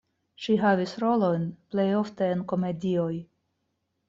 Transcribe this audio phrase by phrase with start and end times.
[0.45, 1.45] Ŝi havis rolojn
[1.75, 3.13] plej ofte en komedioj.